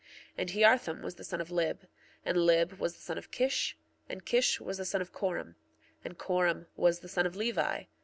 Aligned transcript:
1:17 0.35 0.35
And 0.39 0.49
Hearthom 0.51 1.01
was 1.03 1.13
the 1.13 1.23
son 1.23 1.41
of 1.41 1.51
Lib. 1.51 1.81
1:18 1.81 1.87
And 2.25 2.37
Lib 2.39 2.71
was 2.79 2.95
the 2.95 3.01
son 3.01 3.19
of 3.19 3.29
Kish. 3.29 3.77
1:19 4.05 4.05
And 4.13 4.25
Kish 4.25 4.59
was 4.59 4.77
the 4.79 4.85
son 4.85 4.99
of 5.01 5.11
Corom. 5.13 5.49
1:20 5.53 5.53
And 6.05 6.17
Corom 6.17 6.65
was 6.75 7.01
the 7.01 7.07
son 7.07 7.27
of 7.27 7.35
Levi. 7.35 7.83